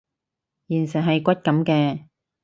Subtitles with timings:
[0.67, 2.07] 現實係骨感嘅